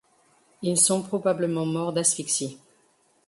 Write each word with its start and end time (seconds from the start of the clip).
Ils 0.63 0.79
sont 0.79 1.03
probablement 1.03 1.67
morts 1.67 1.93
d'asphyxie. 1.93 2.57